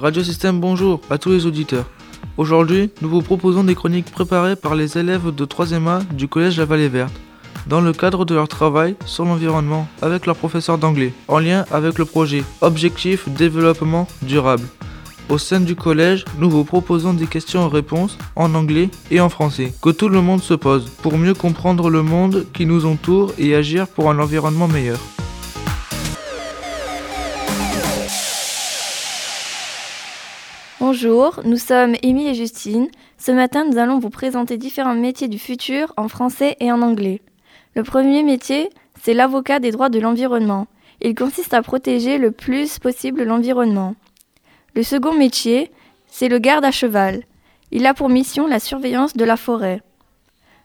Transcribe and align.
Radio 0.00 0.22
Système 0.22 0.60
bonjour 0.60 1.00
à 1.10 1.18
tous 1.18 1.30
les 1.30 1.44
auditeurs. 1.44 1.84
Aujourd'hui, 2.36 2.90
nous 3.02 3.08
vous 3.08 3.20
proposons 3.20 3.64
des 3.64 3.74
chroniques 3.74 4.12
préparées 4.12 4.54
par 4.54 4.76
les 4.76 4.96
élèves 4.96 5.34
de 5.34 5.44
3e 5.44 5.88
A 5.88 5.98
du 6.12 6.28
Collège 6.28 6.56
La 6.56 6.66
Vallée 6.66 6.88
Verte, 6.88 7.12
dans 7.66 7.80
le 7.80 7.92
cadre 7.92 8.24
de 8.24 8.32
leur 8.36 8.46
travail 8.46 8.94
sur 9.06 9.24
l'environnement 9.24 9.88
avec 10.00 10.26
leur 10.26 10.36
professeur 10.36 10.78
d'anglais, 10.78 11.12
en 11.26 11.40
lien 11.40 11.64
avec 11.72 11.98
le 11.98 12.04
projet 12.04 12.44
Objectif 12.60 13.28
Développement 13.28 14.06
Durable. 14.22 14.68
Au 15.28 15.36
sein 15.36 15.58
du 15.58 15.74
collège, 15.74 16.24
nous 16.38 16.48
vous 16.48 16.64
proposons 16.64 17.12
des 17.12 17.26
questions-réponses 17.26 18.18
en 18.36 18.54
anglais 18.54 18.90
et 19.10 19.20
en 19.20 19.28
français 19.28 19.74
que 19.82 19.90
tout 19.90 20.08
le 20.08 20.20
monde 20.20 20.42
se 20.42 20.54
pose 20.54 20.88
pour 21.02 21.18
mieux 21.18 21.34
comprendre 21.34 21.90
le 21.90 22.04
monde 22.04 22.46
qui 22.52 22.66
nous 22.66 22.86
entoure 22.86 23.32
et 23.36 23.56
agir 23.56 23.88
pour 23.88 24.10
un 24.10 24.20
environnement 24.20 24.68
meilleur. 24.68 25.00
Bonjour, 30.80 31.40
nous 31.44 31.56
sommes 31.56 31.96
Émile 32.04 32.28
et 32.28 32.34
Justine. 32.34 32.86
Ce 33.18 33.32
matin, 33.32 33.64
nous 33.64 33.78
allons 33.78 33.98
vous 33.98 34.10
présenter 34.10 34.56
différents 34.56 34.94
métiers 34.94 35.26
du 35.26 35.40
futur 35.40 35.92
en 35.96 36.06
français 36.06 36.56
et 36.60 36.70
en 36.70 36.82
anglais. 36.82 37.20
Le 37.74 37.82
premier 37.82 38.22
métier, 38.22 38.70
c'est 39.02 39.12
l'avocat 39.12 39.58
des 39.58 39.72
droits 39.72 39.88
de 39.88 39.98
l'environnement. 39.98 40.68
Il 41.00 41.16
consiste 41.16 41.52
à 41.52 41.62
protéger 41.62 42.16
le 42.16 42.30
plus 42.30 42.78
possible 42.78 43.24
l'environnement. 43.24 43.96
Le 44.76 44.84
second 44.84 45.12
métier, 45.12 45.72
c'est 46.06 46.28
le 46.28 46.38
garde 46.38 46.64
à 46.64 46.70
cheval. 46.70 47.24
Il 47.72 47.84
a 47.84 47.92
pour 47.92 48.08
mission 48.08 48.46
la 48.46 48.60
surveillance 48.60 49.16
de 49.16 49.24
la 49.24 49.36
forêt. 49.36 49.82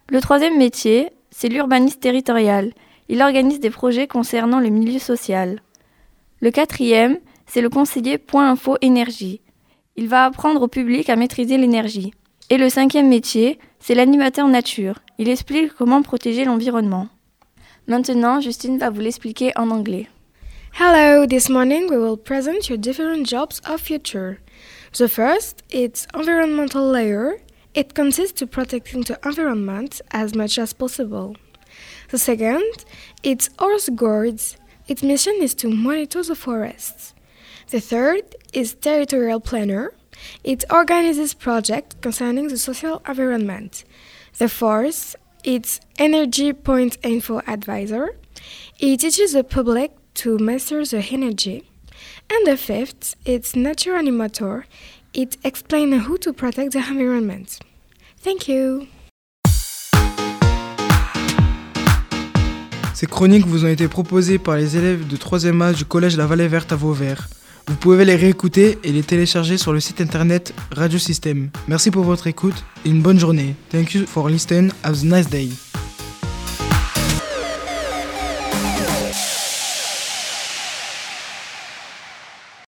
Le 0.09 0.21
troisième 0.21 0.59
métier, 0.59 1.09
c'est 1.31 1.49
l'urbaniste 1.49 2.01
territorial. 2.01 2.73
Il 3.09 3.23
organise 3.23 3.59
des 3.59 3.71
projets 3.71 4.05
concernant 4.05 4.59
le 4.59 4.69
milieu 4.69 4.99
social. 4.99 5.63
Le 6.39 6.51
quatrième, 6.51 7.17
c'est 7.47 7.61
le 7.61 7.69
conseiller 7.71 8.19
Point 8.19 8.51
Info 8.51 8.77
Énergie. 8.81 9.41
Il 9.95 10.07
va 10.07 10.25
apprendre 10.25 10.63
au 10.63 10.67
public 10.67 11.09
à 11.09 11.15
maîtriser 11.15 11.57
l'énergie. 11.57 12.13
Et 12.49 12.57
le 12.57 12.67
cinquième 12.69 13.07
métier, 13.07 13.59
c'est 13.79 13.93
l'animateur 13.93 14.47
nature. 14.47 14.99
Il 15.19 15.29
explique 15.29 15.73
comment 15.73 16.01
protéger 16.01 16.45
l'environnement. 16.45 17.09
Maintenant, 17.87 18.41
Justine 18.41 18.79
va 18.79 18.89
vous 18.89 19.01
l'expliquer 19.01 19.51
en 19.55 19.69
anglais. 19.69 20.07
Hello, 20.79 21.27
this 21.27 21.47
morning 21.47 21.87
we 21.91 21.97
will 21.97 22.17
present 22.17 22.69
you 22.69 22.77
different 22.77 23.27
jobs 23.27 23.61
of 23.69 23.81
future. 23.81 24.39
The 24.93 25.07
first, 25.07 25.63
it's 25.71 26.07
environmental 26.15 26.91
layer. 26.91 27.35
It 27.75 27.93
consists 27.93 28.39
to 28.39 28.47
protecting 28.47 29.03
the 29.03 29.19
environment 29.23 30.01
as 30.11 30.33
much 30.33 30.57
as 30.57 30.73
possible. 30.73 31.35
The 32.09 32.17
second, 32.17 32.85
it's 33.21 33.49
horse 33.59 33.89
guards. 33.89 34.57
Its 34.87 35.03
mission 35.03 35.33
is 35.39 35.53
to 35.55 35.69
monitor 35.69 36.23
the 36.23 36.35
forests. 36.35 37.13
The 37.69 37.79
third 37.79 38.35
is 38.53 38.73
territorial 38.73 39.39
planner. 39.39 39.93
It 40.43 40.63
organizes 40.69 41.33
projects 41.33 41.95
concerning 42.01 42.47
the 42.47 42.57
social 42.57 43.01
environment. 43.07 43.83
The 44.37 44.49
fourth, 44.49 45.15
is 45.43 45.79
energy 45.99 46.53
point 46.53 46.97
info 47.03 47.41
advisor. 47.47 48.15
It 48.79 48.99
teaches 48.99 49.33
the 49.33 49.43
public 49.43 49.91
to 50.15 50.37
master 50.37 50.85
the 50.85 51.05
energy. 51.11 51.69
And 52.29 52.47
the 52.47 52.57
fifth, 52.57 53.15
is 53.25 53.55
nature 53.55 53.93
animator. 53.93 54.63
It 55.13 55.37
explains 55.43 56.07
how 56.07 56.17
to 56.17 56.33
protect 56.33 56.71
the 56.73 56.79
environment. 56.79 57.59
Thank 58.17 58.47
you. 58.47 58.87
Ces 62.93 63.07
chroniques 63.07 63.45
vous 63.45 63.65
ont 63.65 63.69
été 63.69 63.87
proposées 63.87 64.39
par 64.39 64.55
les 64.55 64.77
élèves 64.77 65.07
de 65.07 65.17
3e 65.17 65.61
A 65.61 65.73
du 65.73 65.83
collège 65.83 66.15
La 66.15 66.25
Vallée 66.25 66.47
Verte 66.47 66.71
à 66.71 66.75
Vauvert. 66.75 67.27
Vous 67.67 67.75
pouvez 67.75 68.05
les 68.05 68.15
réécouter 68.15 68.77
et 68.83 68.91
les 68.91 69.03
télécharger 69.03 69.57
sur 69.57 69.73
le 69.73 69.79
site 69.79 70.01
internet 70.01 70.53
Radio 70.71 70.99
Système. 70.99 71.49
Merci 71.67 71.91
pour 71.91 72.03
votre 72.03 72.27
écoute 72.27 72.63
et 72.85 72.89
une 72.89 73.01
bonne 73.01 73.19
journée. 73.19 73.55
Thank 73.71 73.93
you 73.93 74.05
for 74.05 74.29
listening. 74.29 74.71
Have 74.83 75.01
a 75.01 75.05
nice 75.05 75.29
day. 75.29 75.49